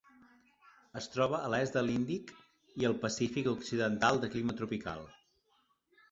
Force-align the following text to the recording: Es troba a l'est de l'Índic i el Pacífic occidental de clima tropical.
Es 0.99 1.07
troba 1.15 1.41
a 1.41 1.49
l'est 1.53 1.75
de 1.79 1.83
l'Índic 1.89 2.31
i 2.83 2.87
el 2.89 2.95
Pacífic 3.03 3.49
occidental 3.51 4.23
de 4.23 4.31
clima 4.37 4.57
tropical. 4.63 5.05